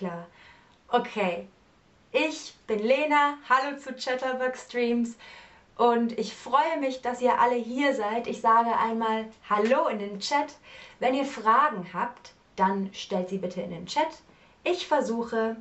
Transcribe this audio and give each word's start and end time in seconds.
klar. 0.00 0.26
Okay, 0.88 1.46
ich 2.10 2.54
bin 2.66 2.78
Lena, 2.78 3.34
hallo 3.50 3.76
zu 3.76 3.92
Chatterbug 3.92 4.56
Streams 4.56 5.14
und 5.76 6.18
ich 6.18 6.34
freue 6.34 6.80
mich, 6.80 7.02
dass 7.02 7.20
ihr 7.20 7.38
alle 7.38 7.56
hier 7.56 7.94
seid. 7.94 8.26
Ich 8.26 8.40
sage 8.40 8.74
einmal 8.78 9.26
Hallo 9.50 9.88
in 9.88 9.98
den 9.98 10.18
Chat. 10.18 10.56
Wenn 11.00 11.14
ihr 11.14 11.26
Fragen 11.26 11.86
habt, 11.92 12.32
dann 12.56 12.88
stellt 12.94 13.28
sie 13.28 13.36
bitte 13.36 13.60
in 13.60 13.72
den 13.72 13.84
Chat. 13.84 14.08
Ich 14.64 14.86
versuche 14.86 15.56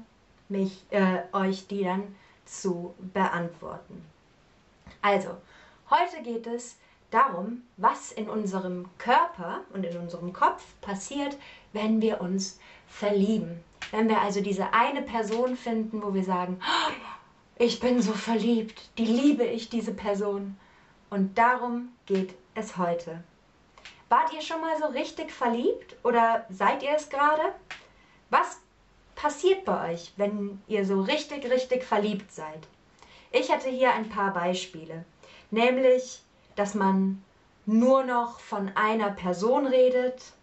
mich, 0.48 0.86
äh, 0.90 1.24
euch 1.34 1.68
die 1.68 1.84
dann 1.84 2.16
zu 2.46 2.96
beantworten. 3.14 4.06
Also, 5.02 5.36
heute 5.90 6.24
geht 6.24 6.48
es 6.48 6.78
darum, 7.12 7.64
was 7.76 8.14
in 8.14 8.30
unserem 8.30 8.88
Körper 9.00 9.66
und 9.74 9.84
in 9.84 9.98
unserem 9.98 10.32
Kopf 10.32 10.64
passiert, 10.80 11.38
wenn 11.74 12.02
wir 12.02 12.22
uns 12.22 12.58
verlieben. 12.90 13.64
Wenn 13.92 14.10
wir 14.10 14.22
also 14.22 14.42
diese 14.42 14.74
eine 14.74 15.02
Person 15.02 15.56
finden, 15.56 16.04
wo 16.04 16.14
wir 16.14 16.24
sagen, 16.24 16.60
oh, 16.62 16.92
ich 17.58 17.80
bin 17.80 18.02
so 18.02 18.14
verliebt, 18.14 18.90
die 18.98 19.06
liebe 19.06 19.44
ich, 19.44 19.70
diese 19.70 19.94
Person. 19.94 20.58
Und 21.10 21.38
darum 21.38 21.90
geht 22.06 22.36
es 22.56 22.78
heute. 22.78 23.24
Wart 24.10 24.34
ihr 24.34 24.42
schon 24.42 24.62
mal 24.62 24.78
so 24.78 24.86
richtig 24.88 25.32
verliebt 25.32 25.96
oder 26.04 26.46
seid 26.50 26.84
ihr 26.84 26.96
es 26.96 27.10
gerade? 27.10 27.54
Was 28.30 28.60
passiert 29.16 29.66
bei 29.66 29.94
euch, 29.94 30.14
wenn 30.18 30.62
ihr 30.68 30.86
so 30.86 31.02
richtig, 31.02 31.50
richtig 31.50 31.84
verliebt 31.84 32.32
seid? 32.32 32.68
Ich 33.32 33.52
hatte 33.52 33.70
hier 33.70 33.94
ein 33.94 34.10
paar 34.10 34.34
Beispiele, 34.34 35.06
nämlich, 35.52 36.22
dass 36.56 36.74
man 36.74 37.24
nur 37.66 38.04
noch 38.04 38.40
von 38.40 38.72
einer 38.76 39.12
Person 39.12 39.68
redet 39.68 40.34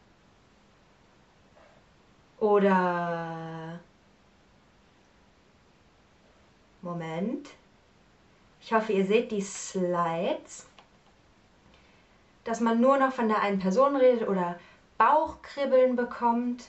oder 2.38 3.80
Moment. 6.82 7.48
Ich 8.60 8.72
hoffe, 8.72 8.92
ihr 8.92 9.06
seht 9.06 9.32
die 9.32 9.42
Slides. 9.42 10.66
Dass 12.44 12.60
man 12.60 12.80
nur 12.80 12.96
noch 12.98 13.12
von 13.12 13.28
der 13.28 13.42
einen 13.42 13.58
Person 13.58 13.96
redet 13.96 14.28
oder 14.28 14.58
Bauchkribbeln 14.98 15.96
bekommt. 15.96 16.68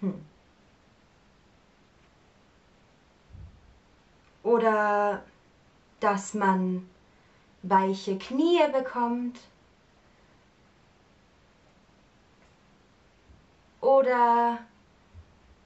Hm. 0.00 0.24
Oder 4.42 5.22
dass 6.00 6.34
man 6.34 6.88
weiche 7.62 8.18
Knie 8.18 8.60
bekommt. 8.72 9.38
Oder 13.84 14.60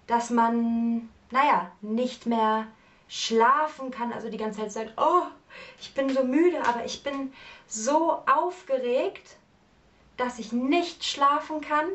dass 0.09 0.31
man, 0.31 1.09
naja, 1.31 1.71
nicht 1.83 2.27
mehr 2.27 2.67
schlafen 3.07 3.93
kann, 3.93 4.13
also 4.13 4.29
die 4.29 4.37
ganze 4.37 4.59
Zeit 4.59 4.73
sagt, 4.73 4.93
oh, 4.97 5.23
ich 5.79 5.95
bin 5.95 6.13
so 6.13 6.25
müde, 6.25 6.61
aber 6.67 6.85
ich 6.85 7.05
bin 7.05 7.33
so 7.69 8.21
aufgeregt, 8.27 9.37
dass 10.17 10.41
ich 10.41 10.51
nicht 10.51 11.05
schlafen 11.05 11.61
kann. 11.61 11.87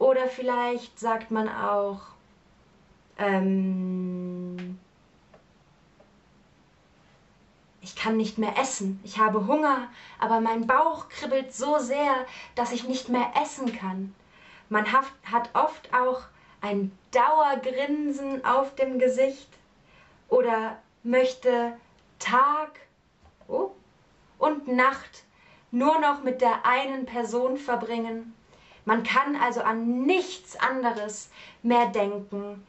Oder 0.00 0.26
vielleicht 0.26 0.98
sagt 0.98 1.30
man 1.30 1.48
auch, 1.48 2.00
ähm, 3.18 4.80
ich 7.82 7.94
kann 7.94 8.16
nicht 8.16 8.36
mehr 8.36 8.58
essen, 8.58 8.98
ich 9.04 9.18
habe 9.20 9.46
Hunger, 9.46 9.88
aber 10.18 10.40
mein 10.40 10.66
Bauch 10.66 11.08
kribbelt 11.08 11.54
so 11.54 11.78
sehr, 11.78 12.26
dass 12.56 12.72
ich 12.72 12.88
nicht 12.88 13.08
mehr 13.08 13.30
essen 13.40 13.72
kann. 13.72 14.12
Man 14.68 14.90
hat 14.92 15.50
oft 15.54 15.92
auch 15.94 16.22
ein 16.60 16.96
Dauergrinsen 17.12 18.44
auf 18.44 18.74
dem 18.74 18.98
Gesicht 18.98 19.48
oder 20.28 20.78
möchte 21.02 21.76
Tag 22.18 22.80
oh, 23.46 23.70
und 24.38 24.68
Nacht 24.68 25.24
nur 25.70 26.00
noch 26.00 26.22
mit 26.22 26.40
der 26.40 26.66
einen 26.66 27.06
Person 27.06 27.56
verbringen. 27.56 28.34
Man 28.84 29.02
kann 29.02 29.36
also 29.36 29.60
an 29.60 30.04
nichts 30.04 30.56
anderes 30.56 31.30
mehr 31.62 31.86
denken 31.86 32.66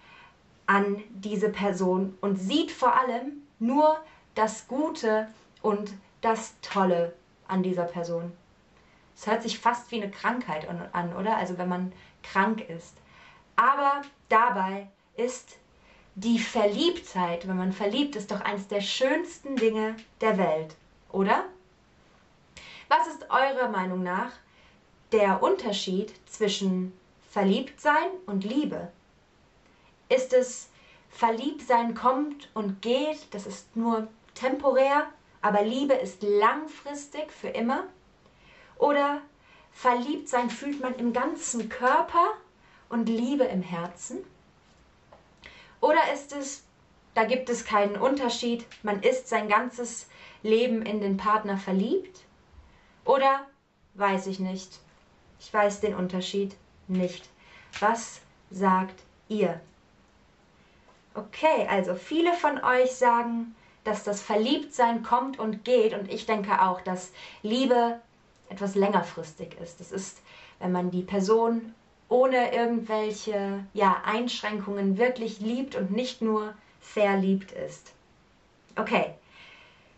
an 0.66 1.03
diese 1.09 1.49
Person 1.49 2.17
und 2.22 2.38
sieht 2.38 2.72
vor 2.72 2.95
allem 2.95 3.43
nur 3.59 3.97
das 4.35 4.67
Gute 4.67 5.27
und 5.61 5.93
das 6.22 6.55
Tolle 6.61 7.13
an 7.47 7.63
dieser 7.63 7.85
Person. 7.85 8.33
Es 9.17 9.25
hört 9.25 9.41
sich 9.41 9.57
fast 9.57 9.89
wie 9.91 10.01
eine 10.01 10.11
Krankheit 10.11 10.67
an, 10.94 11.16
oder? 11.16 11.38
Also 11.38 11.57
wenn 11.57 11.69
man 11.69 11.91
krank 12.22 12.69
ist. 12.69 12.95
Aber 13.55 14.03
dabei 14.29 14.88
ist 15.16 15.57
die 16.13 16.38
Verliebtheit, 16.38 17.47
wenn 17.47 17.57
man 17.57 17.73
verliebt 17.73 18.16
ist, 18.16 18.29
doch 18.29 18.41
eines 18.41 18.67
der 18.67 18.81
schönsten 18.81 19.55
Dinge 19.55 19.95
der 20.22 20.38
Welt, 20.38 20.75
oder? 21.11 21.45
Was 22.89 23.07
ist 23.07 23.29
eurer 23.31 23.69
Meinung 23.69 24.03
nach 24.03 24.31
der 25.11 25.41
Unterschied 25.41 26.13
zwischen 26.29 26.94
Verliebtsein 27.31 28.09
und 28.28 28.44
Liebe? 28.44 28.91
Ist 30.09 30.31
es 30.31 30.69
Verliebtsein 31.09 31.95
kommt 31.95 32.49
und 32.53 32.84
geht, 32.84 33.34
das 33.34 33.47
ist 33.47 33.75
nur 33.75 34.07
temporär, 34.35 35.07
aber 35.41 35.63
Liebe 35.63 35.94
ist 35.94 36.22
langfristig 36.22 37.31
für 37.31 37.49
immer? 37.49 37.88
Oder 38.79 39.21
Verliebtsein 39.71 40.49
fühlt 40.49 40.81
man 40.81 40.95
im 40.95 41.13
ganzen 41.13 41.69
Körper 41.69 42.33
und 42.89 43.09
Liebe 43.09 43.43
im 43.43 43.61
Herzen? 43.61 44.19
Oder 45.81 46.11
ist 46.13 46.33
es, 46.33 46.63
da 47.13 47.25
gibt 47.25 47.49
es 47.49 47.66
keinen 47.66 47.95
Unterschied, 47.95 48.66
man 48.83 49.01
ist 49.01 49.27
sein 49.27 49.47
ganzes 49.47 50.07
Leben 50.43 50.81
in 50.81 51.01
den 51.01 51.17
Partner 51.17 51.57
verliebt? 51.57 52.21
Oder 53.05 53.45
weiß 53.93 54.27
ich 54.27 54.39
nicht. 54.39 54.79
Ich 55.39 55.53
weiß 55.53 55.81
den 55.81 55.95
Unterschied 55.95 56.55
nicht. 56.87 57.29
Was 57.79 58.21
sagt 58.49 58.99
ihr? 59.27 59.59
Okay, 61.13 61.67
also 61.69 61.95
viele 61.95 62.33
von 62.33 62.63
euch 62.63 62.91
sagen, 62.91 63.55
dass 63.83 64.03
das 64.03 64.21
Verliebtsein 64.21 65.03
kommt 65.03 65.39
und 65.39 65.63
geht 65.63 65.93
und 65.93 66.11
ich 66.11 66.25
denke 66.25 66.61
auch, 66.61 66.81
dass 66.81 67.11
Liebe 67.41 68.01
etwas 68.50 68.75
längerfristig 68.75 69.58
ist. 69.62 69.80
Das 69.80 69.91
ist, 69.91 70.22
wenn 70.59 70.72
man 70.72 70.91
die 70.91 71.03
Person 71.03 71.74
ohne 72.09 72.53
irgendwelche 72.53 73.63
ja, 73.74 74.02
Einschränkungen 74.06 74.97
wirklich 74.97 75.40
liebt 75.40 75.75
und 75.75 75.91
nicht 75.91 76.22
nur 76.22 76.53
verliebt 76.80 77.52
ist. 77.52 77.94
Okay, 78.75 79.13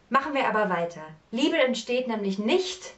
machen 0.09 0.33
wir 0.33 0.47
aber 0.47 0.69
weiter. 0.69 1.03
Liebe 1.31 1.57
entsteht 1.57 2.07
nämlich 2.07 2.39
nicht 2.39 2.93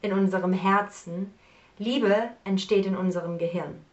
in 0.00 0.12
unserem 0.12 0.52
Herzen, 0.52 1.32
Liebe 1.78 2.30
entsteht 2.44 2.86
in 2.86 2.96
unserem 2.96 3.38
Gehirn. 3.38 3.84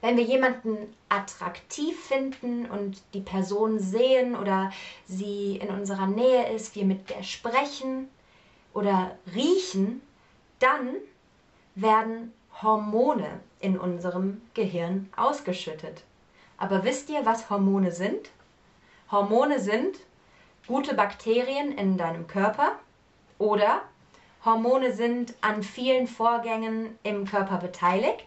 Wenn 0.00 0.16
wir 0.16 0.24
jemanden 0.24 0.76
attraktiv 1.08 1.96
finden 1.96 2.66
und 2.66 3.00
die 3.14 3.20
Person 3.20 3.78
sehen 3.78 4.34
oder 4.34 4.72
sie 5.06 5.58
in 5.58 5.68
unserer 5.68 6.08
Nähe 6.08 6.52
ist, 6.52 6.74
wir 6.74 6.84
mit 6.84 7.08
der 7.08 7.22
sprechen 7.22 8.08
oder 8.74 9.16
riechen, 9.34 10.02
dann 10.58 10.96
werden 11.74 12.32
Hormone 12.62 13.40
in 13.60 13.78
unserem 13.78 14.42
Gehirn 14.54 15.08
ausgeschüttet. 15.16 16.04
Aber 16.58 16.84
wisst 16.84 17.10
ihr, 17.10 17.24
was 17.24 17.50
Hormone 17.50 17.92
sind? 17.92 18.30
Hormone 19.10 19.58
sind 19.58 19.98
gute 20.66 20.94
Bakterien 20.94 21.72
in 21.72 21.96
deinem 21.96 22.26
Körper 22.26 22.78
oder 23.38 23.82
Hormone 24.44 24.92
sind 24.92 25.34
an 25.40 25.62
vielen 25.62 26.06
Vorgängen 26.06 26.98
im 27.02 27.26
Körper 27.26 27.58
beteiligt 27.58 28.26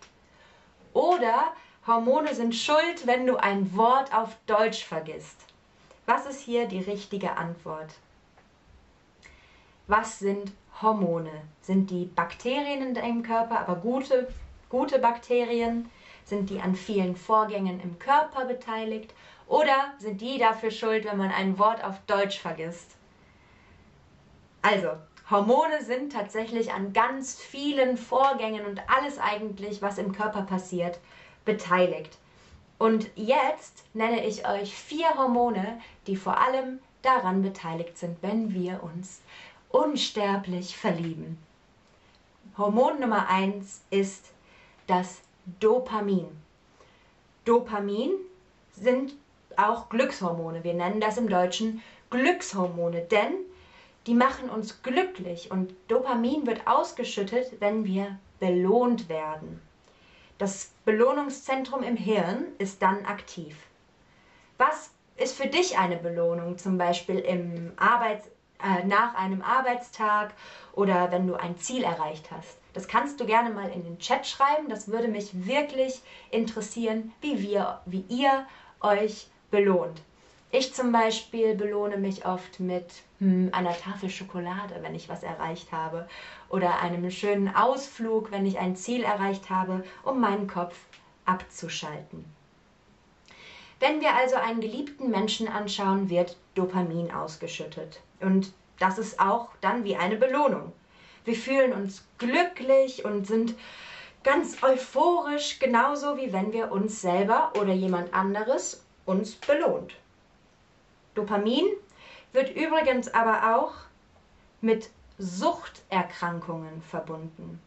oder 0.93 1.53
Hormone 1.87 2.33
sind 2.33 2.55
schuld, 2.55 3.05
wenn 3.05 3.27
du 3.27 3.37
ein 3.37 3.75
Wort 3.75 4.13
auf 4.13 4.35
Deutsch 4.47 4.83
vergisst. 4.83 5.37
Was 6.05 6.25
ist 6.25 6.41
hier 6.41 6.67
die 6.67 6.79
richtige 6.79 7.37
Antwort? 7.37 7.89
Was 9.87 10.17
sind 10.17 10.51
Hormone? 10.81 11.29
Sind 11.61 11.91
die 11.91 12.05
Bakterien 12.05 12.81
in 12.81 12.93
deinem 12.95 13.21
Körper, 13.21 13.59
aber 13.59 13.75
gute, 13.75 14.27
gute 14.69 14.97
Bakterien? 14.97 15.91
Sind 16.23 16.49
die 16.49 16.59
an 16.59 16.75
vielen 16.75 17.15
Vorgängen 17.15 17.79
im 17.79 17.99
Körper 17.99 18.45
beteiligt? 18.45 19.13
Oder 19.47 19.93
sind 19.99 20.21
die 20.21 20.39
dafür 20.39 20.71
schuld, 20.71 21.05
wenn 21.05 21.17
man 21.17 21.31
ein 21.31 21.59
Wort 21.59 21.83
auf 21.83 21.99
Deutsch 22.07 22.39
vergisst? 22.39 22.95
Also, 24.63 24.89
Hormone 25.29 25.83
sind 25.83 26.13
tatsächlich 26.13 26.73
an 26.73 26.91
ganz 26.91 27.39
vielen 27.39 27.97
Vorgängen 27.97 28.65
und 28.65 28.81
alles 28.89 29.19
eigentlich, 29.19 29.83
was 29.83 29.99
im 29.99 30.13
Körper 30.13 30.41
passiert, 30.41 30.99
beteiligt. 31.45 32.17
Und 32.79 33.11
jetzt 33.15 33.85
nenne 33.93 34.25
ich 34.25 34.47
euch 34.47 34.75
vier 34.75 35.15
Hormone, 35.15 35.79
die 36.07 36.15
vor 36.15 36.39
allem 36.39 36.79
daran 37.03 37.43
beteiligt 37.43 37.99
sind, 37.99 38.17
wenn 38.23 38.53
wir 38.53 38.81
uns 38.81 39.21
unsterblich 39.69 40.77
verlieben. 40.77 41.37
Hormon 42.57 42.99
Nummer 42.99 43.27
eins 43.27 43.81
ist 43.89 44.31
das 44.87 45.21
Dopamin. 45.59 46.27
Dopamin 47.43 48.11
sind 48.71 49.13
auch 49.57 49.89
Glückshormone. 49.89 50.63
Wir 50.63 50.73
nennen 50.73 51.01
das 51.01 51.17
im 51.17 51.29
Deutschen 51.29 51.81
Glückshormone, 52.09 53.01
denn 53.01 53.33
die 54.07 54.13
machen 54.13 54.49
uns 54.49 54.81
glücklich 54.83 55.51
und 55.51 55.73
Dopamin 55.87 56.45
wird 56.45 56.67
ausgeschüttet, 56.67 57.59
wenn 57.59 57.85
wir 57.85 58.19
belohnt 58.39 59.09
werden. 59.09 59.61
Das 60.37 60.71
Belohnungszentrum 60.85 61.81
im 61.83 61.95
Hirn 61.95 62.45
ist 62.57 62.81
dann 62.81 63.05
aktiv. 63.05 63.55
Was 64.57 64.91
ist 65.17 65.35
für 65.35 65.47
dich 65.47 65.77
eine 65.77 65.97
Belohnung, 65.97 66.57
zum 66.57 66.77
Beispiel 66.77 67.19
im 67.19 67.71
Arbeits 67.77 68.29
äh, 68.63 68.85
nach 68.85 69.15
einem 69.15 69.41
Arbeitstag 69.41 70.33
oder 70.73 71.11
wenn 71.11 71.27
du 71.27 71.35
ein 71.35 71.57
Ziel 71.57 71.83
erreicht 71.83 72.29
hast? 72.31 72.57
Das 72.73 72.87
kannst 72.87 73.19
du 73.19 73.25
gerne 73.25 73.51
mal 73.51 73.69
in 73.69 73.83
den 73.83 73.99
Chat 73.99 74.27
schreiben. 74.27 74.67
Das 74.69 74.89
würde 74.89 75.07
mich 75.07 75.47
wirklich 75.47 76.01
interessieren, 76.29 77.13
wie 77.21 77.41
wir, 77.41 77.79
wie 77.85 78.03
ihr 78.09 78.45
euch 78.81 79.27
belohnt. 79.49 80.01
Ich 80.51 80.73
zum 80.73 80.91
Beispiel 80.91 81.55
belohne 81.55 81.97
mich 81.97 82.25
oft 82.25 82.59
mit 82.59 82.85
hm, 83.19 83.49
einer 83.51 83.77
Tafel 83.77 84.09
Schokolade, 84.09 84.75
wenn 84.81 84.95
ich 84.95 85.09
was 85.09 85.23
erreicht 85.23 85.71
habe, 85.71 86.07
oder 86.49 86.79
einem 86.79 87.09
schönen 87.11 87.53
Ausflug, 87.53 88.31
wenn 88.31 88.45
ich 88.45 88.59
ein 88.59 88.75
Ziel 88.75 89.03
erreicht 89.03 89.49
habe, 89.49 89.83
um 90.03 90.21
meinen 90.21 90.47
Kopf 90.47 90.77
abzuschalten. 91.25 92.23
Wenn 93.79 93.99
wir 93.99 94.15
also 94.15 94.35
einen 94.35 94.61
geliebten 94.61 95.09
Menschen 95.09 95.47
anschauen, 95.47 96.09
wird 96.09 96.37
Dopamin 96.55 97.11
ausgeschüttet. 97.11 97.99
Und 98.19 98.53
das 98.79 98.97
ist 98.97 99.19
auch 99.19 99.49
dann 99.61 99.83
wie 99.83 99.95
eine 99.95 100.17
Belohnung. 100.17 100.71
Wir 101.23 101.35
fühlen 101.35 101.73
uns 101.73 102.05
glücklich 102.17 103.05
und 103.05 103.25
sind 103.25 103.55
ganz 104.23 104.61
euphorisch, 104.63 105.59
genauso 105.59 106.17
wie 106.17 106.33
wenn 106.33 106.51
wir 106.51 106.71
uns 106.71 107.01
selber 107.01 107.53
oder 107.59 107.73
jemand 107.73 108.13
anderes 108.13 108.85
uns 109.05 109.35
belohnt. 109.35 109.93
Dopamin 111.13 111.65
wird 112.33 112.55
übrigens 112.55 113.13
aber 113.13 113.55
auch 113.55 113.73
mit 114.61 114.89
Suchterkrankungen 115.17 116.81
verbunden. 116.81 117.61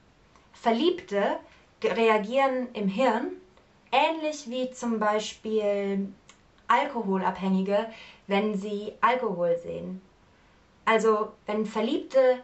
Verliebte 0.53 1.39
reagieren 1.83 2.69
im 2.75 2.89
Hirn 2.89 3.33
ähnlich 3.93 4.50
wie 4.50 4.71
zum 4.71 4.99
Beispiel 4.99 6.12
Alkoholabhängige, 6.67 7.87
wenn 8.27 8.56
sie 8.56 8.93
Alkohol 9.00 9.56
sehen. 9.62 10.03
Also 10.88 11.32
wenn 11.44 11.67
Verliebte 11.67 12.43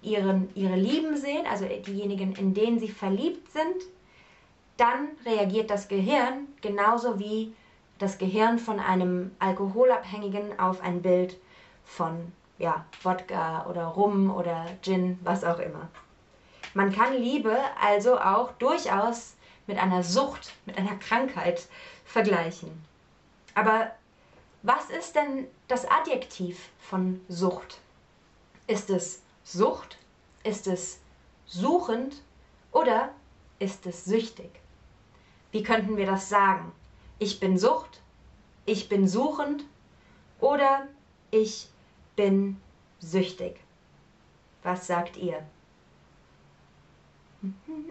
ihren, 0.00 0.48
ihre 0.54 0.76
Lieben 0.76 1.16
sehen, 1.16 1.44
also 1.44 1.64
diejenigen, 1.64 2.36
in 2.36 2.54
denen 2.54 2.78
sie 2.78 2.88
verliebt 2.88 3.50
sind, 3.50 3.82
dann 4.76 5.08
reagiert 5.26 5.68
das 5.68 5.88
Gehirn 5.88 6.46
genauso 6.60 7.18
wie 7.18 7.52
das 7.98 8.18
Gehirn 8.18 8.60
von 8.60 8.78
einem 8.78 9.32
Alkoholabhängigen 9.40 10.56
auf 10.60 10.82
ein 10.82 11.02
Bild 11.02 11.36
von 11.84 12.30
ja, 12.58 12.84
Wodka 13.02 13.66
oder 13.68 13.86
Rum 13.86 14.30
oder 14.30 14.66
Gin, 14.82 15.18
was 15.24 15.42
auch 15.42 15.58
immer. 15.58 15.88
Man 16.74 16.92
kann 16.92 17.12
Liebe 17.12 17.58
also 17.80 18.20
auch 18.20 18.52
durchaus 18.52 19.34
mit 19.66 19.78
einer 19.78 20.04
Sucht, 20.04 20.52
mit 20.64 20.78
einer 20.78 20.94
Krankheit 20.94 21.66
vergleichen. 22.04 22.70
Aber 23.56 23.90
was 24.62 24.90
ist 24.90 25.16
denn 25.16 25.48
das 25.72 25.90
Adjektiv 25.90 26.70
von 26.78 27.20
Sucht? 27.28 27.80
Ist 28.66 28.90
es 28.90 29.22
Sucht? 29.44 29.98
Ist 30.44 30.66
es 30.66 31.00
suchend? 31.46 32.22
Oder 32.70 33.10
ist 33.58 33.86
es 33.86 34.04
süchtig? 34.04 34.50
Wie 35.50 35.62
könnten 35.62 35.96
wir 35.96 36.06
das 36.06 36.28
sagen? 36.28 36.72
ich 37.22 37.38
bin 37.38 37.56
Sucht, 37.56 38.00
ich 38.66 38.88
bin 38.88 39.06
suchend 39.06 39.64
oder 40.40 40.88
ich 41.30 41.68
bin 42.16 42.60
süchtig. 42.98 43.60
Was 44.64 44.88
sagt 44.88 45.16
ihr? 45.16 45.40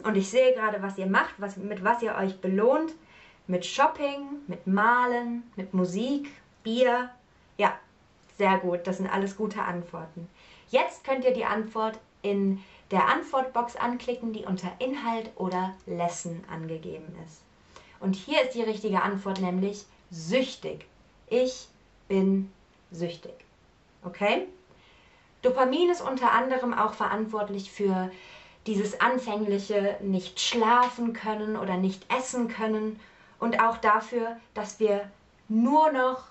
Und 0.04 0.16
ich 0.16 0.30
sehe 0.30 0.54
gerade, 0.54 0.81
was 0.81 0.98
ihr 0.98 1.07
macht, 1.07 1.36
was, 1.38 1.56
mit 1.56 1.81
was 1.84 2.01
ihr 2.01 2.16
euch 2.16 2.39
belohnt. 2.42 2.94
Mit 3.48 3.66
Shopping, 3.66 4.42
mit 4.48 4.68
Malen, 4.68 5.44
mit 5.56 5.74
Musik, 5.74 6.31
Bier. 6.63 7.10
Ja, 7.62 7.78
sehr 8.40 8.58
gut. 8.58 8.88
Das 8.88 8.98
sind 8.98 9.08
alles 9.08 9.38
gute 9.38 9.62
Antworten. 9.62 10.28
Jetzt 10.72 11.04
könnt 11.04 11.24
ihr 11.25 11.31
die 11.31 11.46
Antwort 11.46 12.00
in 12.24 12.60
der 12.90 13.08
Antwortbox 13.08 13.75
anklicken, 13.75 14.34
die 14.34 14.46
unter 14.46 14.72
Inhalt 14.80 15.30
oder 15.36 15.75
Lesson 15.86 16.44
angegeben 16.50 17.16
ist. 17.28 17.44
Und 18.00 18.16
hier 18.16 18.42
ist 18.42 18.56
die 18.56 18.63
richtige 18.63 19.04
Antwort, 19.04 19.40
nämlich 19.42 19.86
süchtig. 20.10 20.88
Ich 21.28 21.68
bin 22.08 22.52
süchtig. 22.92 23.36
Okay? 24.04 24.48
Dopamin 25.44 25.92
ist 25.92 26.02
unter 26.02 26.31
anderem 26.31 26.74
auch 26.74 26.96
verantwortlich 26.96 27.72
für 27.72 28.10
dieses 28.66 29.00
anfängliche 29.02 29.98
nicht 30.02 30.40
schlafen 30.40 31.13
können 31.13 31.56
oder 31.56 31.78
nicht 31.78 32.12
essen 32.12 32.48
können 32.48 33.00
und 33.38 33.62
auch 33.62 33.78
dafür, 33.78 34.38
dass 34.56 34.80
wir 34.80 35.12
nur 35.48 35.92
noch 35.92 36.24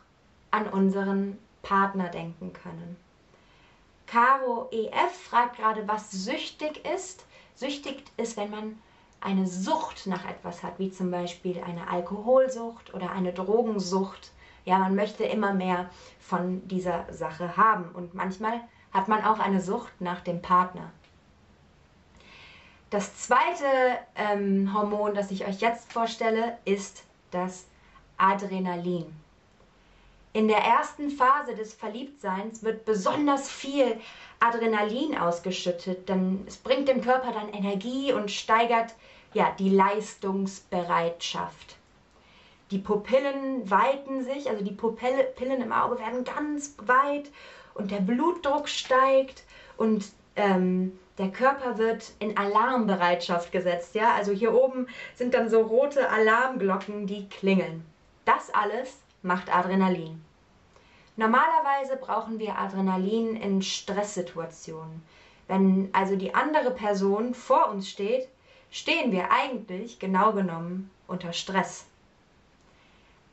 an 0.50 0.67
unseren 0.69 1.38
Partner 1.62 2.08
denken 2.08 2.52
können. 2.52 2.97
Caro 4.06 4.69
EF 4.73 5.12
fragt 5.29 5.56
gerade, 5.56 5.87
was 5.87 6.11
süchtig 6.11 6.85
ist. 6.87 7.25
Süchtig 7.55 8.02
ist, 8.17 8.37
wenn 8.37 8.50
man 8.50 8.79
eine 9.20 9.47
Sucht 9.47 10.06
nach 10.06 10.25
etwas 10.29 10.62
hat, 10.62 10.79
wie 10.79 10.91
zum 10.91 11.11
Beispiel 11.11 11.62
eine 11.62 11.88
Alkoholsucht 11.88 12.94
oder 12.94 13.12
eine 13.12 13.32
Drogensucht. 13.32 14.32
Ja, 14.64 14.79
man 14.79 14.94
möchte 14.94 15.25
immer 15.25 15.52
mehr 15.52 15.91
von 16.19 16.67
dieser 16.67 17.12
Sache 17.12 17.56
haben 17.56 17.91
und 17.93 18.14
manchmal 18.14 18.61
hat 18.93 19.08
man 19.08 19.25
auch 19.25 19.38
eine 19.38 19.61
Sucht 19.61 20.00
nach 20.00 20.20
dem 20.20 20.43
Partner. 20.43 20.91
Das 22.91 23.17
zweite 23.17 23.99
ähm, 24.17 24.75
Hormon, 24.75 25.14
das 25.14 25.31
ich 25.31 25.46
euch 25.46 25.61
jetzt 25.61 25.93
vorstelle, 25.93 26.58
ist 26.64 27.05
das 27.31 27.67
Adrenalin. 28.17 29.19
In 30.32 30.47
der 30.47 30.59
ersten 30.59 31.11
Phase 31.11 31.56
des 31.56 31.75
Verliebtseins 31.75 32.62
wird 32.62 32.85
besonders 32.85 33.50
viel 33.50 33.99
Adrenalin 34.38 35.19
ausgeschüttet, 35.19 36.09
denn 36.09 36.44
es 36.47 36.56
bringt 36.56 36.87
dem 36.87 37.00
Körper 37.00 37.32
dann 37.32 37.53
Energie 37.53 38.12
und 38.12 38.31
steigert 38.31 38.94
ja, 39.32 39.53
die 39.59 39.71
Leistungsbereitschaft. 39.71 41.75
Die 42.70 42.79
Pupillen 42.79 43.69
weiten 43.69 44.22
sich, 44.22 44.49
also 44.49 44.65
die 44.65 44.70
Pupillen 44.70 45.63
im 45.63 45.72
Auge 45.72 45.99
werden 45.99 46.22
ganz 46.22 46.77
weit 46.79 47.29
und 47.75 47.91
der 47.91 47.99
Blutdruck 47.99 48.69
steigt 48.69 49.43
und 49.77 50.13
ähm, 50.37 50.96
der 51.19 51.31
Körper 51.31 51.79
wird 51.79 52.13
in 52.20 52.37
Alarmbereitschaft 52.37 53.51
gesetzt. 53.51 53.96
Ja? 53.96 54.15
Also 54.15 54.31
hier 54.31 54.55
oben 54.55 54.87
sind 55.17 55.34
dann 55.34 55.51
so 55.51 55.60
rote 55.60 56.08
Alarmglocken, 56.08 57.08
die 57.08 57.29
klingeln. 57.29 57.84
Das 58.25 58.55
alles 58.55 58.96
macht 59.22 59.55
Adrenalin. 59.55 60.24
Normalerweise 61.17 61.96
brauchen 61.96 62.39
wir 62.39 62.58
Adrenalin 62.58 63.36
in 63.36 63.62
Stresssituationen. 63.62 65.03
Wenn 65.48 65.91
also 65.93 66.17
die 66.17 66.34
andere 66.34 66.70
Person 66.70 67.34
vor 67.34 67.69
uns 67.69 67.91
steht, 67.91 68.29
stehen 68.70 69.12
wir 69.12 69.31
eigentlich 69.31 69.98
genau 69.98 70.32
genommen 70.32 70.91
unter 71.08 71.32
Stress. 71.32 71.84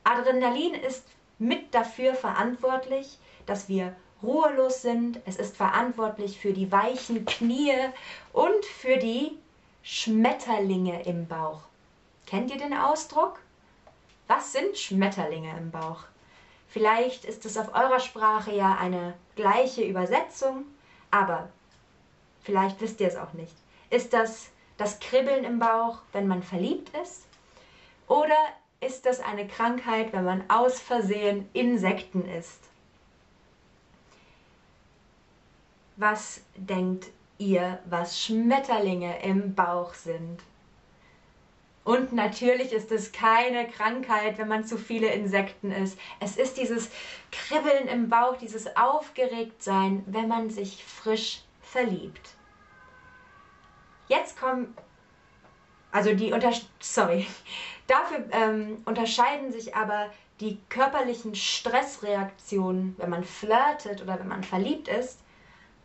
Adrenalin 0.03 0.74
ist 0.74 1.06
mit 1.38 1.74
dafür 1.74 2.15
verantwortlich, 2.15 3.20
dass 3.46 3.70
wir 3.70 3.96
ruhelos 4.24 4.82
sind. 4.82 5.20
Es 5.25 5.38
ist 5.38 5.56
verantwortlich 5.56 6.39
für 6.39 6.53
die 6.53 6.72
weichen 6.72 7.25
Knie 7.25 7.74
und 8.34 8.65
für 8.65 8.98
die 8.98 9.38
Schmetterlinge 9.84 11.03
im 11.03 11.27
Bauch. 11.27 11.62
Kennt 12.25 12.51
ihr 12.51 12.58
den 12.58 12.74
Ausdruck? 12.74 13.39
Was 14.27 14.51
sind 14.51 14.77
Schmetterlinge 14.77 15.57
im 15.57 15.72
Bauch? 15.72 16.03
Vielleicht 16.67 17.25
ist 17.25 17.46
es 17.46 17.57
auf 17.57 17.74
eurer 17.74 18.00
Sprache 18.00 18.53
ja 18.53 18.77
eine 18.79 19.13
gleiche 19.36 19.84
Übersetzung, 19.84 20.65
aber 21.12 21.50
vielleicht 22.43 22.81
wisst 22.81 23.00
ihr 23.00 23.07
es 23.07 23.15
auch 23.15 23.34
nicht. 23.34 23.55
Ist 23.89 24.13
das 24.13 24.50
das 24.77 25.00
Kribbeln 25.00 25.43
im 25.43 25.60
Bauch, 25.60 26.00
wenn 26.12 26.27
man 26.27 26.43
verliebt 26.43 26.96
ist? 27.01 27.24
Oder 28.07 28.38
ist 28.79 29.05
das 29.05 29.19
eine 29.19 29.48
Krankheit, 29.48 30.13
wenn 30.13 30.24
man 30.24 30.50
aus 30.50 30.79
Versehen 30.79 31.50
Insekten 31.53 32.27
isst? 32.29 32.62
Was 35.96 36.41
denkt 36.55 37.07
ihr, 37.39 37.79
was 37.86 38.22
Schmetterlinge 38.22 39.19
im 39.24 39.55
Bauch 39.55 39.93
sind? 39.96 40.41
Und 41.88 42.12
natürlich 42.12 42.74
ist 42.74 42.91
es 42.91 43.13
keine 43.13 43.65
Krankheit, 43.65 44.38
wenn 44.38 44.50
man 44.50 44.65
zu 44.65 44.77
viele 44.77 45.08
Insekten 45.08 45.72
isst. 45.72 45.98
Es 46.20 46.36
ist 46.36 46.58
dieses 46.58 46.91
Kribbeln 47.32 47.88
im 47.88 48.10
Bauch, 48.10 48.36
dieses 48.36 48.75
Aufgeregtsein, 48.75 50.03
wenn 50.06 50.27
man 50.27 50.50
sich 50.50 50.84
frisch 50.84 51.44
verliebt. 51.62 52.32
Jetzt 54.10 54.38
kommen 54.38 54.75
also 55.94 56.13
die 56.13 56.34
unter 56.34 56.51
sorry, 56.82 57.25
dafür 57.88 58.25
ähm, 58.32 58.82
unterscheiden 58.84 59.53
sich 59.53 59.74
aber 59.74 60.12
die 60.41 60.60
körperlichen 60.67 61.36
Stressreaktionen, 61.36 62.96
wenn 62.98 63.12
man 63.12 63.24
flirtet 63.24 64.01
oder 64.01 64.20
wenn 64.20 64.27
man 64.27 64.44
verliebt 64.44 64.89
ist, 64.89 65.22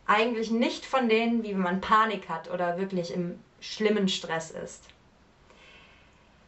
eigentlich 0.05 0.51
nicht 0.51 0.85
von 0.85 1.07
denen, 1.07 1.43
wie 1.43 1.51
wenn 1.51 1.61
man 1.61 1.79
Panik 1.79 2.27
hat 2.27 2.51
oder 2.51 2.77
wirklich 2.77 3.13
im 3.13 3.39
schlimmen 3.61 4.09
Stress 4.09 4.51
ist. 4.51 4.89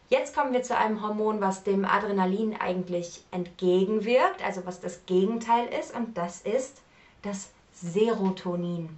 Jetzt 0.10 0.36
kommen 0.36 0.54
wir 0.54 0.62
zu 0.62 0.78
einem 0.78 1.02
Hormon, 1.02 1.42
was 1.42 1.64
dem 1.64 1.84
Adrenalin 1.84 2.56
eigentlich 2.60 3.24
entgegenwirkt, 3.32 4.44
also 4.46 4.66
was 4.66 4.80
das 4.80 5.06
Gegenteil 5.08 5.68
ist, 5.80 5.96
und 5.96 6.16
das 6.16 6.42
ist 6.42 6.82
das 7.24 7.50
Serotonin. 7.74 8.90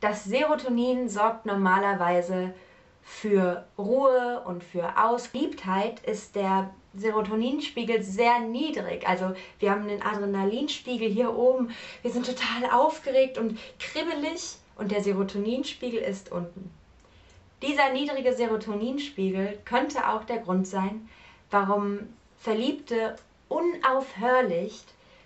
Das 0.00 0.24
Serotonin 0.24 1.08
sorgt 1.08 1.46
normalerweise 1.46 2.54
für 3.02 3.64
Ruhe 3.76 4.42
und 4.46 4.62
für 4.62 4.96
Ausliebtheit 4.96 6.00
ist 6.06 6.36
der 6.36 6.70
Serotoninspiegel 6.94 8.02
sehr 8.02 8.40
niedrig. 8.40 9.08
Also 9.08 9.34
wir 9.58 9.70
haben 9.70 9.88
den 9.88 10.02
Adrenalinspiegel 10.02 11.08
hier 11.08 11.36
oben. 11.36 11.70
Wir 12.02 12.12
sind 12.12 12.26
total 12.26 12.70
aufgeregt 12.70 13.38
und 13.38 13.58
kribbelig 13.78 14.56
und 14.76 14.92
der 14.92 15.02
Serotoninspiegel 15.02 16.00
ist 16.00 16.30
unten. 16.30 16.70
Dieser 17.62 17.90
niedrige 17.92 18.34
Serotoninspiegel 18.34 19.60
könnte 19.64 20.08
auch 20.08 20.24
der 20.24 20.38
Grund 20.38 20.66
sein, 20.66 21.08
warum 21.50 22.00
Verliebte 22.38 23.14
unaufhörlich, 23.48 24.82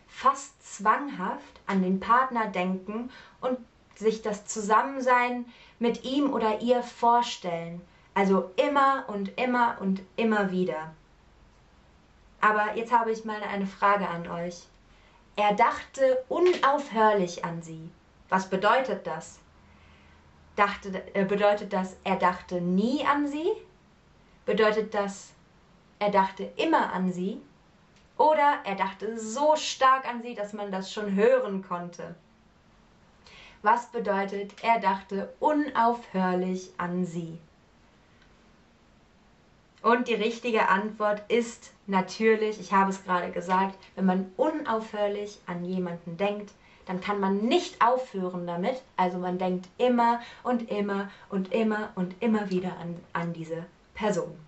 fast 0.07 0.76
zwanghaft 0.76 1.61
an 1.66 1.83
den 1.83 1.99
Partner 1.99 2.47
denken 2.49 3.11
und 3.40 3.59
sich 3.95 4.21
das 4.21 4.45
Zusammensein 4.47 5.47
mit 5.78 6.05
ihm 6.05 6.33
oder 6.33 6.61
ihr 6.61 6.83
vorstellen. 6.83 7.81
Also 8.12 8.50
immer 8.57 9.05
und 9.09 9.38
immer 9.38 9.78
und 9.81 10.02
immer 10.16 10.50
wieder. 10.50 10.93
Aber 12.40 12.76
jetzt 12.76 12.93
habe 12.93 13.12
ich 13.12 13.25
mal 13.25 13.43
eine 13.43 13.66
Frage 13.66 14.09
an 14.09 14.28
euch. 14.28 14.62
Er 15.37 15.55
dachte 15.55 16.23
unaufhörlich 16.28 17.45
an 17.45 17.62
sie. 17.62 17.90
Was 18.28 18.49
bedeutet 18.49 19.07
das? 19.07 19.38
Dachte, 20.56 21.02
äh, 21.14 21.25
bedeutet 21.25 21.72
das, 21.72 21.96
er 22.02 22.16
dachte 22.16 22.60
nie 22.60 23.04
an 23.06 23.28
sie? 23.28 23.50
Bedeutet 24.46 24.94
das, 24.94 25.32
er 25.98 26.10
dachte 26.10 26.44
immer 26.56 26.92
an 26.92 27.12
sie? 27.12 27.40
Oder 28.16 28.60
er 28.64 28.75
dachte 28.75 29.18
so 29.18 29.56
stark 29.56 30.08
an 30.08 30.22
sie, 30.22 30.34
dass 30.34 30.54
man 30.54 30.72
das 30.72 30.92
schon 30.92 31.14
hören 31.14 31.62
konnte? 31.62 32.14
Was 33.62 33.86
bedeutet, 33.86 34.54
er 34.62 34.80
dachte 34.80 35.34
unaufhörlich 35.40 36.70
an 36.78 37.04
sie? 37.04 37.38
Und 39.82 40.08
die 40.08 40.14
richtige 40.14 40.68
Antwort 40.68 41.22
ist 41.30 41.72
natürlich, 41.86 42.58
ich 42.58 42.72
habe 42.72 42.90
es 42.90 43.04
gerade 43.04 43.30
gesagt, 43.30 43.78
wenn 43.94 44.06
man 44.06 44.32
unaufhörlich 44.36 45.38
an 45.46 45.64
jemanden 45.64 46.16
denkt, 46.16 46.52
dann 46.87 47.00
kann 47.00 47.21
man 47.21 47.38
nicht 47.47 47.85
aufhören 47.85 48.47
damit. 48.47 48.81
Also 48.97 49.19
man 49.19 49.38
denkt 49.38 49.69
immer 49.76 50.21
und 50.43 50.71
immer 50.71 51.11
und 51.28 51.52
immer 51.52 51.90
und 51.97 52.14
immer 52.23 52.49
wieder 52.50 52.76
an, 52.78 52.97
an 53.12 53.33
diese 53.33 53.66
Person. 53.95 54.38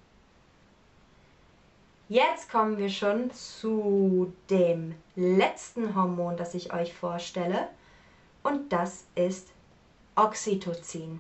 Jetzt 2.09 2.51
kommen 2.51 2.79
wir 2.79 2.89
schon 2.89 3.31
zu 3.33 4.33
dem 4.49 4.95
letzten 5.15 5.95
Hormon, 5.95 6.39
das 6.39 6.55
ich 6.55 6.73
euch 6.73 6.95
vorstelle. 6.95 7.69
Und 8.43 8.73
das 8.73 9.05
ist 9.15 9.49
Oxytocin. 10.17 11.19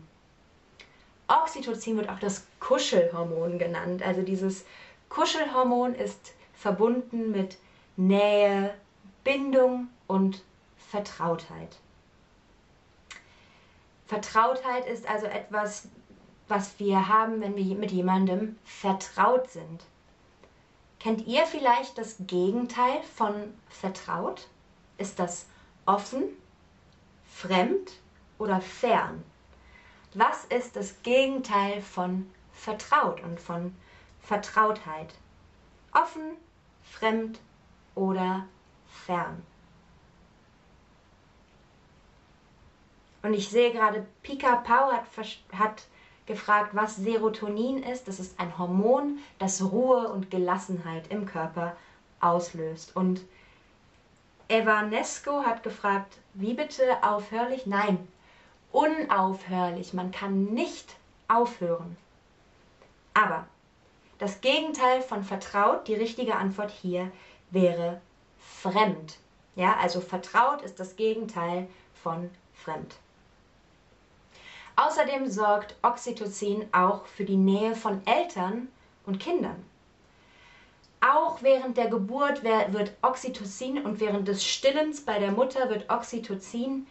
Oxytocin 1.28 1.98
wird 1.98 2.08
auch 2.08 2.20
das 2.20 2.46
Kuschelhormon 2.58 3.58
genannt. 3.58 4.02
Also 4.02 4.22
dieses 4.22 4.64
Kuschelhormon 5.10 5.94
ist 5.94 6.32
verbunden 6.54 7.32
mit 7.32 7.58
Nähe, 7.96 8.72
Bindung 9.24 9.88
und 10.06 10.42
Vertrautheit. 10.90 11.76
Vertrautheit 14.06 14.86
ist 14.86 15.06
also 15.06 15.26
etwas, 15.26 15.88
was 16.48 16.78
wir 16.78 17.08
haben, 17.08 17.42
wenn 17.42 17.56
wir 17.56 17.76
mit 17.76 17.90
jemandem 17.90 18.58
vertraut 18.64 19.50
sind. 19.50 19.84
Kennt 20.98 21.26
ihr 21.26 21.44
vielleicht 21.44 21.98
das 21.98 22.16
Gegenteil 22.20 23.02
von 23.16 23.54
vertraut? 23.68 24.48
Ist 24.96 25.18
das 25.18 25.44
offen, 25.84 26.24
fremd 27.26 27.92
oder 28.38 28.62
fern? 28.62 29.22
Was 30.14 30.46
ist 30.46 30.74
das 30.74 31.02
Gegenteil 31.02 31.82
von 31.82 32.30
vertraut 32.54 33.22
und 33.22 33.38
von 33.38 33.76
Vertrautheit? 34.22 35.14
Offen, 35.92 36.36
fremd 36.82 37.38
oder 37.94 38.46
fern? 38.86 39.42
Und 43.22 43.34
ich 43.34 43.48
sehe 43.48 43.72
gerade, 43.72 44.06
Pika 44.22 44.56
Pau 44.56 44.92
hat, 44.92 45.04
hat 45.52 45.84
gefragt, 46.26 46.70
was 46.74 46.96
Serotonin 46.96 47.82
ist. 47.82 48.06
Das 48.06 48.20
ist 48.20 48.38
ein 48.38 48.56
Hormon, 48.58 49.18
das 49.38 49.62
Ruhe 49.62 50.08
und 50.08 50.30
Gelassenheit 50.30 51.10
im 51.10 51.26
Körper 51.26 51.76
auslöst. 52.20 52.94
Und 52.94 53.22
Evanesco 54.48 55.42
hat 55.44 55.62
gefragt, 55.62 56.18
wie 56.34 56.54
bitte 56.54 57.02
aufhörlich? 57.02 57.66
Nein, 57.66 58.06
unaufhörlich. 58.72 59.94
Man 59.94 60.12
kann 60.12 60.44
nicht 60.46 60.94
aufhören. 61.26 61.96
Aber 63.14 63.46
das 64.18 64.40
Gegenteil 64.40 65.02
von 65.02 65.24
vertraut, 65.24 65.88
die 65.88 65.94
richtige 65.94 66.36
Antwort 66.36 66.70
hier 66.70 67.10
wäre 67.50 68.00
fremd. 68.38 69.18
Ja, 69.56 69.76
also 69.76 70.00
vertraut 70.00 70.62
ist 70.62 70.78
das 70.78 70.96
Gegenteil 70.96 71.68
von 72.02 72.30
fremd. 72.54 72.96
Außerdem 74.78 75.28
sorgt 75.28 75.74
Oxytocin 75.82 76.68
auch 76.70 77.04
für 77.06 77.24
die 77.24 77.36
Nähe 77.36 77.74
von 77.74 78.00
Eltern 78.06 78.68
und 79.06 79.18
Kindern. 79.18 79.64
Auch 81.00 81.42
während 81.42 81.76
der 81.76 81.88
Geburt 81.88 82.44
wird 82.44 82.92
Oxytocin 83.02 83.84
und 83.84 83.98
während 83.98 84.28
des 84.28 84.44
Stillens 84.44 85.00
bei 85.00 85.18
der 85.18 85.32
Mutter 85.32 85.68
wird 85.68 85.90
Oxytocin 85.90 86.86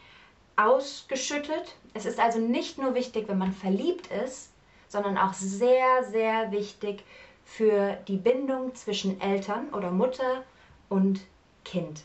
ausgeschüttet. 0.57 1.75
Es 1.93 2.05
ist 2.05 2.19
also 2.19 2.39
nicht 2.39 2.77
nur 2.77 2.93
wichtig, 2.93 3.29
wenn 3.29 3.37
man 3.37 3.53
verliebt 3.53 4.07
ist, 4.07 4.49
sondern 4.89 5.17
auch 5.17 5.33
sehr, 5.33 6.03
sehr 6.11 6.51
wichtig 6.51 7.05
für 7.45 7.97
die 8.09 8.17
Bindung 8.17 8.75
zwischen 8.75 9.21
Eltern 9.21 9.69
oder 9.69 9.91
Mutter 9.91 10.43
und 10.89 11.21
Kind. 11.63 12.01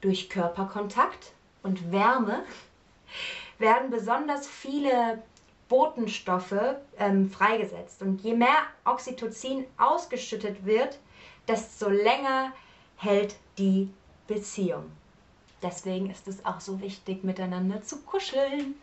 Durch 0.00 0.30
Körperkontakt 0.30 1.32
und 1.62 1.92
Wärme 1.92 2.44
werden 3.64 3.90
besonders 3.90 4.46
viele 4.46 5.22
Botenstoffe 5.68 6.76
ähm, 6.98 7.30
freigesetzt. 7.30 8.02
Und 8.02 8.20
je 8.20 8.34
mehr 8.34 8.58
Oxytocin 8.84 9.66
ausgeschüttet 9.78 10.66
wird, 10.66 10.98
desto 11.48 11.88
länger 11.88 12.52
hält 12.96 13.36
die 13.56 13.88
Beziehung. 14.26 14.92
Deswegen 15.62 16.10
ist 16.10 16.28
es 16.28 16.44
auch 16.44 16.60
so 16.60 16.80
wichtig, 16.82 17.24
miteinander 17.24 17.82
zu 17.82 18.02
kuscheln. 18.02 18.74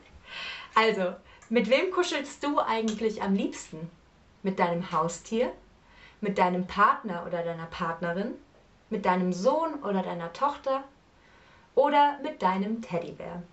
Also, 0.73 1.13
mit 1.50 1.69
wem 1.69 1.91
kuschelst 1.91 2.43
du 2.43 2.59
eigentlich 2.59 3.21
am 3.21 3.35
liebsten? 3.35 3.91
Mit 4.41 4.57
deinem 4.57 4.91
Haustier? 4.91 5.51
Mit 6.21 6.39
deinem 6.39 6.65
Partner 6.65 7.23
oder 7.27 7.43
deiner 7.43 7.67
Partnerin? 7.67 8.33
Mit 8.89 9.05
deinem 9.05 9.31
Sohn 9.31 9.75
oder 9.83 10.01
deiner 10.01 10.33
Tochter? 10.33 10.83
Oder 11.75 12.17
mit 12.23 12.41
deinem 12.41 12.81
Teddybär? 12.81 13.43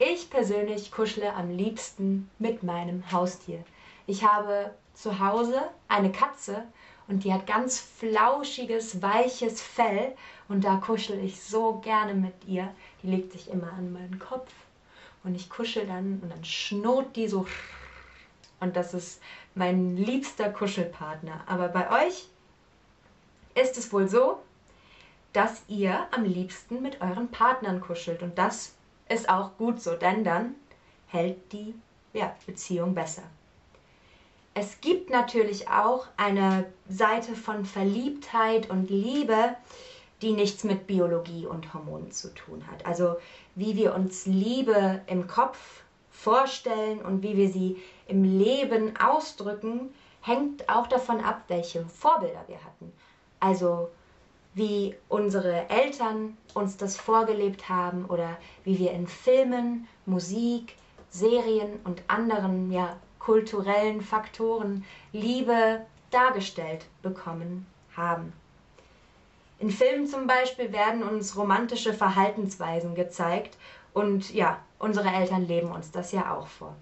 Ich 0.00 0.30
persönlich 0.30 0.92
kuschle 0.92 1.34
am 1.34 1.50
liebsten 1.50 2.30
mit 2.38 2.62
meinem 2.62 3.10
Haustier. 3.10 3.64
Ich 4.06 4.22
habe 4.24 4.72
zu 4.94 5.18
Hause 5.18 5.60
eine 5.88 6.12
Katze 6.12 6.62
und 7.08 7.24
die 7.24 7.32
hat 7.32 7.48
ganz 7.48 7.80
flauschiges, 7.80 9.02
weiches 9.02 9.60
Fell 9.60 10.14
und 10.48 10.62
da 10.62 10.76
kuschel 10.76 11.18
ich 11.24 11.42
so 11.42 11.80
gerne 11.80 12.14
mit 12.14 12.34
ihr. 12.46 12.72
Die 13.02 13.08
legt 13.08 13.32
sich 13.32 13.50
immer 13.50 13.72
an 13.72 13.92
meinen 13.92 14.20
Kopf 14.20 14.52
und 15.24 15.34
ich 15.34 15.50
kuschel 15.50 15.84
dann 15.84 16.20
und 16.22 16.30
dann 16.30 16.44
schnot 16.44 17.16
die 17.16 17.26
so 17.26 17.46
und 18.60 18.76
das 18.76 18.94
ist 18.94 19.20
mein 19.56 19.96
liebster 19.96 20.50
Kuschelpartner. 20.50 21.42
Aber 21.46 21.68
bei 21.68 22.06
euch 22.06 22.28
ist 23.54 23.76
es 23.76 23.92
wohl 23.92 24.08
so, 24.08 24.38
dass 25.32 25.62
ihr 25.66 26.06
am 26.12 26.24
liebsten 26.24 26.82
mit 26.82 27.00
euren 27.00 27.32
Partnern 27.32 27.80
kuschelt 27.80 28.22
und 28.22 28.38
das 28.38 28.74
ist 29.08 29.28
auch 29.28 29.56
gut 29.56 29.80
so, 29.80 29.94
denn 29.94 30.24
dann 30.24 30.54
hält 31.08 31.52
die 31.52 31.74
ja, 32.12 32.34
Beziehung 32.46 32.94
besser. 32.94 33.22
Es 34.54 34.80
gibt 34.80 35.10
natürlich 35.10 35.68
auch 35.68 36.06
eine 36.16 36.66
Seite 36.88 37.34
von 37.34 37.64
Verliebtheit 37.64 38.70
und 38.70 38.90
Liebe, 38.90 39.54
die 40.20 40.32
nichts 40.32 40.64
mit 40.64 40.86
Biologie 40.86 41.46
und 41.46 41.72
Hormonen 41.72 42.10
zu 42.10 42.34
tun 42.34 42.64
hat. 42.70 42.84
Also 42.84 43.16
wie 43.54 43.76
wir 43.76 43.94
uns 43.94 44.26
Liebe 44.26 45.00
im 45.06 45.28
Kopf 45.28 45.82
vorstellen 46.10 47.00
und 47.00 47.22
wie 47.22 47.36
wir 47.36 47.48
sie 47.50 47.76
im 48.08 48.24
Leben 48.24 48.96
ausdrücken, 48.96 49.94
hängt 50.22 50.68
auch 50.68 50.88
davon 50.88 51.20
ab, 51.20 51.42
welche 51.46 51.84
Vorbilder 51.86 52.42
wir 52.48 52.62
hatten. 52.64 52.92
Also 53.38 53.90
wie 54.58 54.96
unsere 55.08 55.68
Eltern 55.70 56.36
uns 56.52 56.76
das 56.76 56.96
vorgelebt 56.96 57.68
haben 57.68 58.04
oder 58.06 58.36
wie 58.64 58.78
wir 58.78 58.90
in 58.90 59.06
Filmen, 59.06 59.86
Musik, 60.04 60.74
Serien 61.10 61.78
und 61.84 62.02
anderen 62.08 62.70
ja, 62.70 62.96
kulturellen 63.18 64.02
Faktoren 64.02 64.84
Liebe 65.12 65.86
dargestellt 66.10 66.86
bekommen 67.02 67.66
haben. 67.96 68.32
In 69.58 69.70
Filmen 69.70 70.06
zum 70.06 70.26
Beispiel 70.26 70.72
werden 70.72 71.02
uns 71.02 71.36
romantische 71.36 71.94
Verhaltensweisen 71.94 72.94
gezeigt 72.94 73.56
und 73.92 74.32
ja, 74.32 74.58
unsere 74.78 75.08
Eltern 75.08 75.46
leben 75.46 75.70
uns 75.70 75.90
das 75.90 76.12
ja 76.12 76.34
auch 76.34 76.46
vor. 76.46 76.74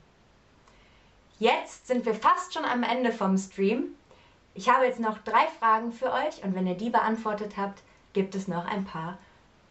Jetzt 1.38 1.87
sind 1.87 2.06
wir 2.06 2.14
fast 2.14 2.54
schon 2.54 2.64
am 2.64 2.83
Ende 2.83 3.12
vom 3.12 3.37
Stream. 3.37 3.95
Ich 4.57 4.71
habe 4.71 4.87
jetzt 4.87 5.01
noch 5.01 5.19
drei 5.19 5.47
Fragen 5.59 5.93
für 5.93 6.11
euch 6.11 6.43
und 6.43 6.55
wenn 6.55 6.67
ihr 6.67 6.77
die 6.77 6.89
beantwortet 6.89 7.59
habt, 7.59 7.83
gibt 8.15 8.35
es 8.35 8.49
noch 8.49 8.65
ein 8.65 8.87
paar 8.87 9.19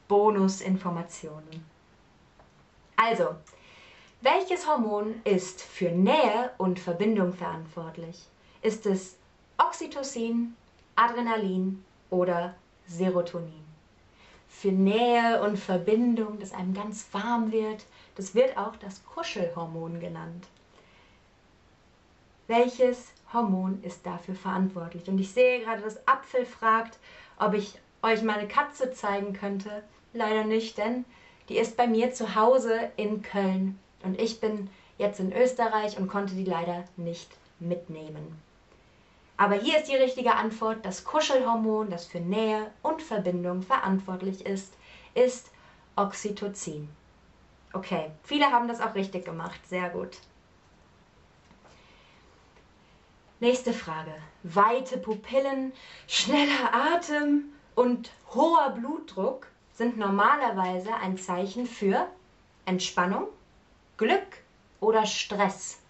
Bonusinformationen. 0.07 1.65
Also, 2.95 3.35
welches 4.21 4.67
Hormon 4.67 5.21
ist 5.23 5.63
für 5.63 5.89
Nähe 5.89 6.51
und 6.59 6.79
Verbindung 6.79 7.33
verantwortlich? 7.33 8.27
Ist 8.61 8.85
es 8.85 9.17
Oxytocin, 9.57 10.55
Adrenalin 10.95 11.83
oder 12.11 12.53
Serotonin? 12.85 13.65
Für 14.47 14.71
Nähe 14.71 15.41
und 15.41 15.57
Verbindung, 15.57 16.37
dass 16.37 16.53
einem 16.53 16.75
ganz 16.75 17.07
warm 17.11 17.51
wird, 17.51 17.85
das 18.13 18.35
wird 18.35 18.55
auch 18.55 18.75
das 18.75 19.03
Kuschelhormon 19.03 19.99
genannt. 19.99 20.45
Welches 22.45 23.07
Hormon 23.35 23.83
ist 23.83 24.05
dafür 24.05 24.35
verantwortlich? 24.35 25.07
Und 25.07 25.19
ich 25.19 25.31
sehe 25.31 25.59
gerade, 25.59 25.81
dass 25.81 26.07
Apfel 26.07 26.45
fragt, 26.45 26.97
ob 27.37 27.53
ich 27.53 27.79
euch 28.01 28.23
meine 28.23 28.47
Katze 28.47 28.91
zeigen 28.91 29.33
könnte. 29.33 29.83
Leider 30.13 30.43
nicht, 30.45 30.77
denn 30.77 31.05
die 31.49 31.57
ist 31.57 31.77
bei 31.77 31.85
mir 31.85 32.13
zu 32.13 32.35
Hause 32.35 32.91
in 32.95 33.21
Köln 33.21 33.77
und 34.03 34.19
ich 34.19 34.39
bin 34.39 34.69
jetzt 34.97 35.19
in 35.19 35.33
Österreich 35.33 35.97
und 35.97 36.07
konnte 36.07 36.33
die 36.33 36.45
leider 36.45 36.85
nicht 36.95 37.29
mitnehmen. 37.59 38.41
Aber 39.37 39.55
hier 39.55 39.79
ist 39.79 39.89
die 39.89 39.95
richtige 39.95 40.33
Antwort. 40.35 40.85
Das 40.85 41.03
Kuschelhormon, 41.03 41.89
das 41.89 42.05
für 42.05 42.19
Nähe 42.19 42.71
und 42.81 43.01
Verbindung 43.01 43.61
verantwortlich 43.61 44.45
ist, 44.45 44.73
ist 45.13 45.51
Oxytocin. 45.97 46.87
Okay, 47.73 48.11
viele 48.23 48.45
haben 48.45 48.69
das 48.69 48.79
auch 48.79 48.95
richtig 48.95 49.25
gemacht. 49.25 49.59
Sehr 49.67 49.89
gut. 49.89 50.17
Nächste 53.41 53.73
Frage. 53.73 54.13
Weite 54.43 54.97
Pupillen, 54.97 55.73
schneller 56.07 56.73
Atem 56.73 57.51
und 57.75 58.09
hoher 58.33 58.69
Blutdruck 58.69 59.47
sind 59.73 59.97
normalerweise 59.97 60.93
ein 60.95 61.17
Zeichen 61.17 61.65
für 61.65 62.07
Entspannung, 62.63 63.27
Glück 63.97 64.37
oder 64.79 65.05
Stress. 65.05 65.81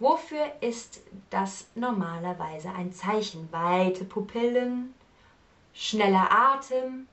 Wofür 0.00 0.52
ist 0.60 1.00
das 1.30 1.68
normalerweise 1.74 2.70
ein 2.72 2.92
Zeichen? 2.92 3.50
Weite 3.50 4.04
Pupillen, 4.04 4.92
schneller 5.72 6.30
Atem 6.30 7.08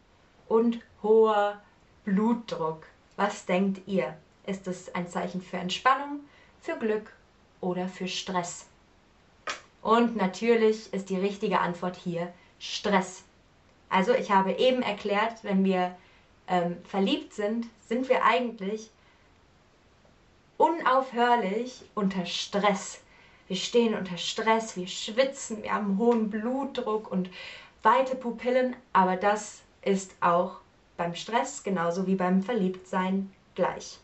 und 0.49 0.81
hoher 1.01 1.61
Blutdruck. 2.03 2.85
Was 3.15 3.45
denkt 3.45 3.87
ihr? 3.87 4.17
Ist 4.45 4.67
es 4.67 4.93
ein 4.93 5.07
Zeichen 5.07 5.41
für 5.41 5.57
Entspannung, 5.57 6.19
für 6.59 6.75
Glück 6.75 7.13
oder 7.61 7.87
für 7.87 8.07
Stress? 8.09 8.68
Und 9.81 10.15
natürlich 10.15 10.91
ist 10.93 11.09
die 11.09 11.17
richtige 11.17 11.59
Antwort 11.59 11.95
hier 11.95 12.33
Stress. 12.59 13.23
Also 13.89 14.13
ich 14.13 14.31
habe 14.31 14.51
eben 14.53 14.81
erklärt, 14.81 15.43
wenn 15.43 15.63
wir 15.63 15.95
ähm, 16.47 16.77
verliebt 16.83 17.33
sind, 17.33 17.65
sind 17.87 18.09
wir 18.09 18.23
eigentlich 18.23 18.89
unaufhörlich 20.57 21.83
unter 21.95 22.25
Stress. 22.25 22.99
Wir 23.47 23.55
stehen 23.55 23.95
unter 23.95 24.17
Stress, 24.17 24.75
wir 24.75 24.87
schwitzen, 24.87 25.63
wir 25.63 25.73
haben 25.73 25.97
hohen 25.97 26.29
Blutdruck 26.29 27.11
und 27.11 27.29
weite 27.81 28.15
Pupillen, 28.15 28.75
aber 28.93 29.15
das 29.15 29.61
ist 29.81 30.13
auch 30.19 30.57
beim 30.97 31.15
Stress 31.15 31.63
genauso 31.63 32.05
wie 32.05 32.15
beim 32.15 32.43
Verliebtsein 32.43 33.31
gleich. 33.55 33.99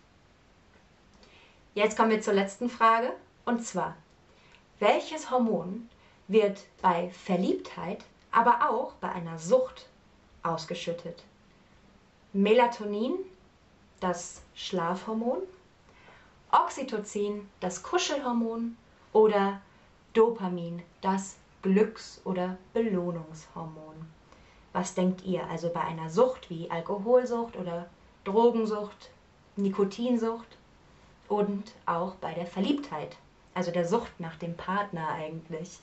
Jetzt 1.75 1.97
kommen 1.97 2.11
wir 2.11 2.21
zur 2.21 2.33
letzten 2.33 2.69
Frage 2.69 3.11
und 3.43 3.63
zwar, 3.65 3.95
welches 4.79 5.31
Hormon 5.31 5.89
wird 6.27 6.65
bei 6.81 7.09
Verliebtheit, 7.09 8.03
aber 8.31 8.69
auch 8.69 8.93
bei 8.93 9.11
einer 9.11 9.37
Sucht 9.39 9.87
ausgeschüttet? 10.43 11.23
Melatonin, 12.33 13.13
das 13.99 14.41
Schlafhormon, 14.55 15.39
Oxytocin, 16.51 17.49
das 17.59 17.81
Kuschelhormon 17.81 18.77
oder 19.13 19.61
Dopamin, 20.13 20.81
das 21.01 21.37
Glücks- 21.61 22.21
oder 22.25 22.57
Belohnungshormon. 22.73 23.95
Was 24.73 24.93
denkt 24.93 25.23
ihr 25.25 25.47
also 25.49 25.69
bei 25.69 25.81
einer 25.81 26.09
Sucht 26.09 26.49
wie 26.49 26.69
Alkoholsucht 26.69 27.55
oder 27.55 27.89
Drogensucht, 28.25 29.09
Nikotinsucht 29.55 30.57
und 31.29 31.71
auch 31.85 32.15
bei 32.15 32.33
der 32.33 32.45
Verliebtheit? 32.45 33.17
Also 33.55 33.71
der 33.71 33.87
Sucht 33.87 34.19
nach 34.19 34.35
dem 34.35 34.55
Partner 34.55 35.07
eigentlich. 35.09 35.79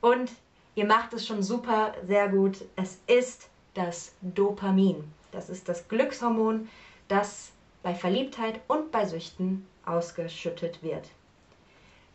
Und 0.00 0.30
ihr 0.76 0.86
macht 0.86 1.12
es 1.14 1.26
schon 1.26 1.42
super, 1.42 1.94
sehr 2.06 2.28
gut. 2.28 2.64
Es 2.76 3.00
ist 3.08 3.48
das 3.74 4.12
Dopamin. 4.20 5.10
Das 5.32 5.50
ist 5.50 5.68
das 5.68 5.88
Glückshormon, 5.88 6.68
das 7.08 7.50
bei 7.82 7.94
Verliebtheit 7.94 8.60
und 8.68 8.92
bei 8.92 9.04
Süchten 9.04 9.66
ausgeschüttet 9.84 10.82
wird. 10.82 11.08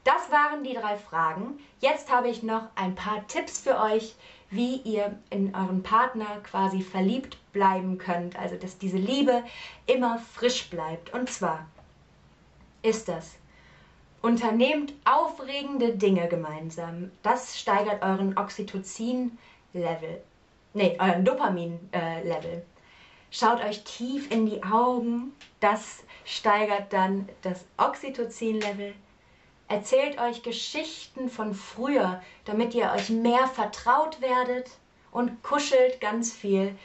Das 0.03 0.31
waren 0.31 0.63
die 0.63 0.73
drei 0.73 0.97
Fragen. 0.97 1.59
Jetzt 1.79 2.11
habe 2.11 2.29
ich 2.29 2.41
noch 2.41 2.63
ein 2.75 2.95
paar 2.95 3.27
Tipps 3.27 3.59
für 3.59 3.79
euch, 3.79 4.15
wie 4.49 4.77
ihr 4.77 5.17
in 5.29 5.53
euren 5.55 5.83
Partner 5.83 6.39
quasi 6.43 6.81
verliebt 6.81 7.37
bleiben 7.53 7.97
könnt. 7.97 8.37
Also, 8.37 8.55
dass 8.55 8.77
diese 8.77 8.97
Liebe 8.97 9.43
immer 9.85 10.19
frisch 10.19 10.69
bleibt. 10.69 11.13
Und 11.13 11.29
zwar 11.29 11.67
ist 12.81 13.07
das 13.07 13.35
Unternehmt 14.21 14.93
aufregende 15.03 15.95
Dinge 15.95 16.27
gemeinsam. 16.27 17.11
Das 17.23 17.59
steigert 17.59 18.03
euren 18.03 18.37
Oxytocin-Level. 18.37 20.21
Nee, 20.73 20.97
euren 20.99 21.25
Dopamin-Level. 21.25 22.63
Schaut 23.31 23.63
euch 23.63 23.83
tief 23.83 24.29
in 24.29 24.45
die 24.45 24.61
Augen. 24.63 25.33
Das 25.59 26.03
steigert 26.25 26.93
dann 26.93 27.27
das 27.41 27.65
Oxytocin-Level. 27.77 28.93
Erzählt 29.67 30.19
euch 30.19 30.43
Geschichten 30.43 31.29
von 31.29 31.53
früher, 31.55 32.21
damit 32.45 32.75
ihr 32.75 32.91
euch 32.91 33.09
mehr 33.09 33.47
vertraut 33.47 34.21
werdet 34.21 34.69
und 35.11 35.41
kuschelt 35.43 36.01
ganz 36.01 36.33
viel, 36.33 36.75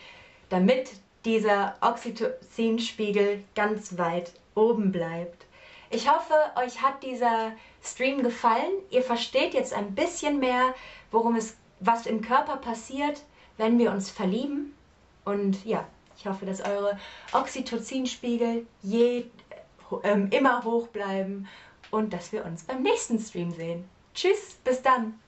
damit 0.49 0.91
dieser 1.25 1.75
Oxytocin-Spiegel 1.81 3.43
ganz 3.57 3.99
weit 3.99 4.33
oben 4.55 4.93
bleibt. 4.93 5.46
Ich 5.91 6.11
hoffe, 6.11 6.35
euch 6.57 6.83
hat 6.83 7.03
dieser 7.03 7.53
Stream 7.83 8.23
gefallen. 8.23 8.73
Ihr 8.91 9.03
versteht 9.03 9.55
jetzt 9.55 9.73
ein 9.73 9.95
bisschen 9.95 10.39
mehr, 10.41 10.75
worum 11.11 11.37
es, 11.37 11.57
was 11.81 12.07
im 12.07 12.21
Körper 12.23 12.57
passiert, 12.57 13.23
wenn 13.57 13.79
wir 13.79 13.93
uns 13.93 14.11
verlieben. 14.11 14.77
Und 15.25 15.65
ja, 15.65 15.87
ich 16.19 16.27
hoffe, 16.27 16.47
dass 16.47 16.61
eure 16.61 16.99
Oxytocinspiegel 17.33 18.67
je, 18.83 19.27
äh, 20.03 20.37
immer 20.37 20.65
hoch 20.65 20.89
bleiben 20.89 21.49
und 21.91 22.13
dass 22.13 22.33
wir 22.33 22.45
uns 22.45 22.65
beim 22.65 22.83
nächsten 22.83 23.19
Stream 23.19 23.53
sehen. 23.53 23.89
Tschüss, 24.15 24.59
bis 24.65 24.83
dann! 24.83 25.21